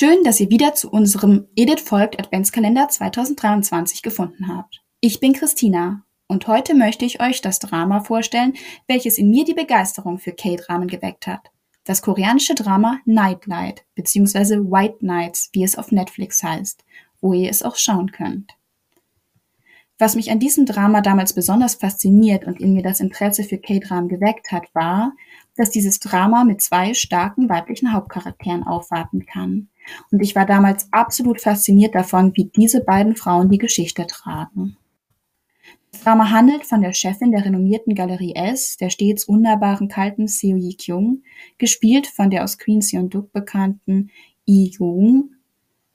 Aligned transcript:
Schön, 0.00 0.22
dass 0.22 0.38
ihr 0.38 0.48
wieder 0.48 0.76
zu 0.76 0.92
unserem 0.92 1.48
Edith 1.56 1.80
folgt 1.80 2.20
Adventskalender 2.20 2.88
2023 2.88 4.00
gefunden 4.00 4.46
habt. 4.46 4.80
Ich 5.00 5.18
bin 5.18 5.32
Christina 5.32 6.04
und 6.28 6.46
heute 6.46 6.76
möchte 6.76 7.04
ich 7.04 7.20
euch 7.20 7.40
das 7.40 7.58
Drama 7.58 8.04
vorstellen, 8.04 8.52
welches 8.86 9.18
in 9.18 9.28
mir 9.28 9.44
die 9.44 9.54
Begeisterung 9.54 10.20
für 10.20 10.30
K-Dramen 10.30 10.86
geweckt 10.86 11.26
hat. 11.26 11.50
Das 11.82 12.00
koreanische 12.00 12.54
Drama 12.54 13.00
Nightlight 13.06 13.84
bzw. 13.96 14.58
White 14.70 15.04
Nights, 15.04 15.50
wie 15.52 15.64
es 15.64 15.76
auf 15.76 15.90
Netflix 15.90 16.44
heißt, 16.44 16.84
wo 17.20 17.32
ihr 17.32 17.50
es 17.50 17.64
auch 17.64 17.74
schauen 17.74 18.12
könnt. 18.12 18.52
Was 19.98 20.14
mich 20.14 20.30
an 20.30 20.38
diesem 20.38 20.64
Drama 20.64 21.00
damals 21.00 21.32
besonders 21.32 21.74
fasziniert 21.74 22.44
und 22.44 22.60
in 22.60 22.72
mir 22.72 22.84
das 22.84 23.00
Interesse 23.00 23.42
für 23.42 23.58
K-Dramen 23.58 24.08
geweckt 24.08 24.52
hat, 24.52 24.72
war, 24.74 25.14
dass 25.58 25.70
dieses 25.70 25.98
Drama 25.98 26.44
mit 26.44 26.60
zwei 26.62 26.94
starken 26.94 27.48
weiblichen 27.48 27.92
Hauptcharakteren 27.92 28.62
aufwarten 28.62 29.26
kann. 29.26 29.68
Und 30.10 30.20
ich 30.20 30.34
war 30.34 30.46
damals 30.46 30.88
absolut 30.92 31.40
fasziniert 31.40 31.94
davon, 31.94 32.32
wie 32.34 32.44
diese 32.44 32.84
beiden 32.84 33.16
Frauen 33.16 33.48
die 33.48 33.58
Geschichte 33.58 34.06
tragen. 34.06 34.76
Das 35.92 36.02
Drama 36.02 36.30
handelt 36.30 36.64
von 36.64 36.82
der 36.82 36.92
Chefin 36.92 37.32
der 37.32 37.44
renommierten 37.44 37.94
Galerie 37.94 38.34
S, 38.34 38.76
der 38.76 38.90
stets 38.90 39.26
wunderbaren 39.26 39.88
kalten 39.88 40.28
Seo 40.28 40.56
Yi-kyung, 40.56 41.22
gespielt 41.56 42.06
von 42.06 42.30
der 42.30 42.44
aus 42.44 42.58
Queen 42.58 42.82
Seon-duk 42.82 43.32
bekannten 43.32 44.10
Lee 44.46 44.70
Young. 44.78 45.30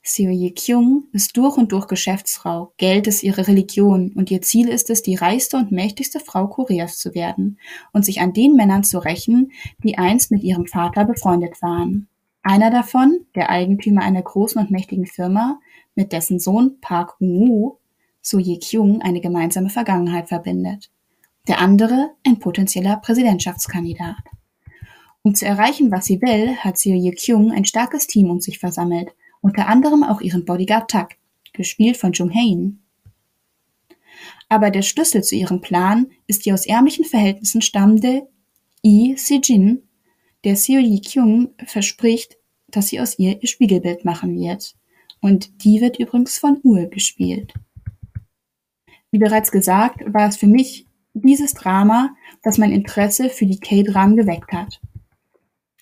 Seo 0.06 0.30
Yi-kyung 0.30 1.04
ist 1.12 1.34
durch 1.38 1.56
und 1.56 1.72
durch 1.72 1.86
Geschäftsfrau, 1.86 2.74
Geld 2.76 3.06
ist 3.06 3.22
ihre 3.22 3.48
Religion 3.48 4.12
und 4.14 4.30
ihr 4.30 4.42
Ziel 4.42 4.68
ist 4.68 4.90
es, 4.90 5.00
die 5.00 5.14
reichste 5.14 5.56
und 5.56 5.72
mächtigste 5.72 6.20
Frau 6.20 6.46
Koreas 6.46 6.98
zu 6.98 7.14
werden 7.14 7.58
und 7.94 8.04
sich 8.04 8.20
an 8.20 8.34
den 8.34 8.54
Männern 8.54 8.84
zu 8.84 8.98
rächen, 8.98 9.52
die 9.82 9.96
einst 9.96 10.30
mit 10.30 10.42
ihrem 10.42 10.66
Vater 10.66 11.06
befreundet 11.06 11.62
waren. 11.62 12.06
Einer 12.42 12.70
davon, 12.70 13.20
der 13.34 13.48
Eigentümer 13.48 14.02
einer 14.02 14.20
großen 14.20 14.60
und 14.60 14.70
mächtigen 14.70 15.06
Firma, 15.06 15.58
mit 15.94 16.12
dessen 16.12 16.38
Sohn 16.38 16.78
Park 16.82 17.18
Ung-woo 17.18 17.78
So 18.20 18.38
Ye-kyung 18.38 19.00
eine 19.00 19.22
gemeinsame 19.22 19.70
Vergangenheit 19.70 20.28
verbindet. 20.28 20.90
Der 21.48 21.60
andere 21.60 22.10
ein 22.26 22.38
potenzieller 22.38 22.98
Präsidentschaftskandidat. 22.98 24.22
Um 25.22 25.34
zu 25.34 25.46
erreichen, 25.46 25.90
was 25.90 26.04
sie 26.04 26.20
will, 26.20 26.56
hat 26.56 26.76
Seo 26.76 26.94
Ye-kyung 26.94 27.52
ein 27.52 27.64
starkes 27.64 28.06
Team 28.06 28.28
um 28.28 28.40
sich 28.40 28.58
versammelt, 28.58 29.14
unter 29.44 29.68
anderem 29.68 30.02
auch 30.02 30.22
ihren 30.22 30.46
Bodyguard 30.46 30.90
Tak, 30.90 31.16
gespielt 31.52 31.98
von 31.98 32.12
Jung 32.12 32.30
Hae-in. 32.30 32.80
Aber 34.48 34.70
der 34.70 34.80
Schlüssel 34.80 35.22
zu 35.22 35.34
ihrem 35.34 35.60
Plan 35.60 36.06
ist 36.26 36.46
die 36.46 36.52
aus 36.54 36.64
ärmlichen 36.64 37.04
Verhältnissen 37.04 37.60
stammende 37.60 38.26
Lee 38.82 39.16
Si-jin, 39.16 39.82
der 40.44 40.56
Seo 40.56 40.80
Yi-kyung 40.80 41.50
verspricht, 41.66 42.38
dass 42.68 42.88
sie 42.88 43.00
aus 43.00 43.18
ihr 43.18 43.42
ihr 43.42 43.48
Spiegelbild 43.48 44.06
machen 44.06 44.34
wird. 44.34 44.76
Und 45.20 45.62
die 45.62 45.82
wird 45.82 45.98
übrigens 45.98 46.38
von 46.38 46.58
Uhr 46.62 46.86
gespielt. 46.86 47.52
Wie 49.10 49.18
bereits 49.18 49.52
gesagt, 49.52 50.00
war 50.06 50.26
es 50.26 50.38
für 50.38 50.46
mich 50.46 50.86
dieses 51.12 51.52
Drama, 51.52 52.16
das 52.42 52.56
mein 52.56 52.72
Interesse 52.72 53.28
für 53.28 53.44
die 53.44 53.60
K-Dramen 53.60 54.16
geweckt 54.16 54.52
hat. 54.52 54.80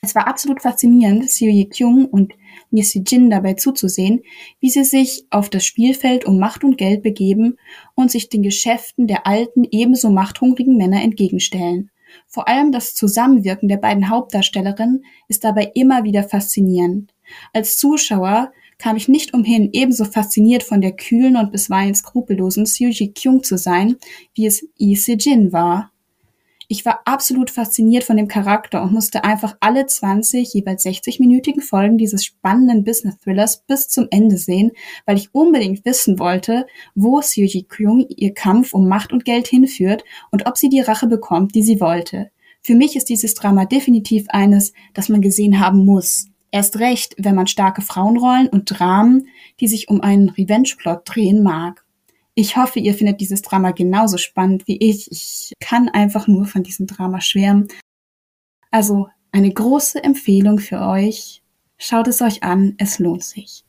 Es 0.05 0.17
war 0.17 0.27
absolut 0.27 0.61
faszinierend, 0.61 1.31
Seo 1.31 1.49
Ye-kyung 1.49 2.07
und 2.07 2.35
Lee 2.73 2.83
Si-jin 2.83 3.31
dabei 3.31 3.55
zuzusehen, 3.55 4.23
wie 4.59 4.69
sie 4.69 4.83
sich 4.83 5.27
auf 5.31 5.49
das 5.49 5.65
Spielfeld 5.65 6.25
um 6.25 6.41
Macht 6.41 6.65
und 6.65 6.77
Geld 6.77 7.05
begeben 7.05 7.57
und 7.95 8.11
sich 8.11 8.29
den 8.29 8.43
Geschäften 8.43 9.07
der 9.07 9.29
alten, 9.29 9.63
ebenso 9.71 10.11
machthungrigen 10.11 10.77
Männer 10.77 11.03
entgegenstellen. 11.03 11.93
Vor 12.27 12.49
allem 12.49 12.73
das 12.73 12.97
Zusammenwirken 12.97 13.69
der 13.69 13.77
beiden 13.77 14.09
Hauptdarstellerinnen 14.09 15.05
ist 15.29 15.45
dabei 15.45 15.71
immer 15.77 16.03
wieder 16.03 16.25
faszinierend. 16.25 17.15
Als 17.53 17.79
Zuschauer 17.79 18.53
kam 18.79 18.97
ich 18.97 19.07
nicht 19.07 19.33
umhin, 19.33 19.71
ebenso 19.73 20.05
fasziniert 20.05 20.65
von 20.65 20.81
der 20.81 20.97
kühlen 20.97 21.37
und 21.37 21.53
bisweilen 21.53 21.95
skrupellosen 21.95 22.67
Seo 22.67 22.89
Ji-kyung 22.89 23.45
zu 23.45 23.57
sein, 23.57 23.99
wie 24.35 24.47
es 24.47 24.67
Lee 24.79 24.97
Se-jin 24.97 25.53
war. 25.53 25.92
Ich 26.73 26.87
war 26.87 27.01
absolut 27.05 27.51
fasziniert 27.51 28.03
von 28.03 28.17
dem 28.17 28.29
Charakter 28.29 28.83
und 28.83 28.95
musste 28.95 29.25
einfach 29.25 29.59
alle 29.61 29.85
20, 29.85 30.55
jeweils 30.55 30.87
60-minütigen 30.87 31.61
Folgen 31.61 31.99
dieses 31.99 32.25
spannenden 32.25 32.83
Business-Thrillers 32.83 33.65
bis 33.67 33.89
zum 33.89 34.07
Ende 34.11 34.39
sehen, 34.39 34.71
weil 35.05 35.19
ich 35.19 35.35
unbedingt 35.35 35.85
wissen 35.85 36.19
wollte, 36.19 36.65
wo 36.95 37.21
Seo 37.21 37.45
Ji-kyung 37.45 38.07
ihr 38.09 38.33
Kampf 38.33 38.73
um 38.73 38.89
Macht 38.89 39.13
und 39.13 39.27
Geld 39.27 39.49
hinführt 39.49 40.03
und 40.31 40.47
ob 40.47 40.57
sie 40.57 40.71
die 40.71 40.81
Rache 40.81 41.09
bekommt, 41.09 41.55
die 41.55 41.63
sie 41.63 41.79
wollte. 41.79 42.31
Für 42.63 42.75
mich 42.75 42.97
ist 42.97 43.11
dieses 43.11 43.35
Drama 43.35 43.67
definitiv 43.67 44.25
eines, 44.31 44.73
das 44.95 45.11
man 45.11 45.21
gesehen 45.21 45.61
haben 45.61 45.85
muss. 45.85 46.29
Erst 46.53 46.79
recht, 46.79 47.15
wenn 47.19 47.35
man 47.35 47.49
starke 47.49 47.83
Frauenrollen 47.83 48.49
und 48.49 48.65
Dramen, 48.65 49.27
die 49.61 49.69
sich 49.69 49.91
um 49.91 50.01
einen 50.01 50.31
Revenge-Plot 50.31 51.03
drehen 51.05 51.43
mag. 51.43 51.82
Ich 52.35 52.57
hoffe, 52.57 52.81
ihr 52.81 52.95
findet 52.95 53.21
dieses 53.21 53.43
Drama 53.43 53.73
genauso 53.73 54.17
spannend 54.17 54.67
wie 54.67 54.79
ich. 54.79 55.11
Ich 55.11 55.53
kann 55.61 55.89
einfach 55.89 56.27
nur 56.29 56.47
von 56.47 56.63
diesem 56.63 56.87
Drama 56.87 57.21
schwärmen. 57.21 57.69
Also 58.71 59.09
eine 59.33 59.53
große 59.53 60.03
Empfehlung 60.03 60.59
für 60.59 60.81
euch. 60.81 61.43
Schaut 61.77 62.09
es 62.09 62.23
euch 62.23 62.43
an, 62.43 62.75
es 62.79 62.99
lohnt 62.99 63.25
sich. 63.25 63.65